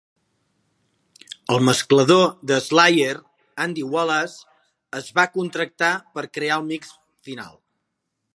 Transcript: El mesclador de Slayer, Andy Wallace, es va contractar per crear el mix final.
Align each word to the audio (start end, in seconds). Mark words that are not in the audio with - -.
El 1.55 1.59
mesclador 1.67 2.23
de 2.51 2.57
Slayer, 2.69 3.13
Andy 3.67 3.85
Wallace, 3.97 4.49
es 5.03 5.13
va 5.21 5.29
contractar 5.37 5.93
per 6.17 6.27
crear 6.39 6.59
el 6.61 6.69
mix 6.73 6.99
final. 7.29 7.59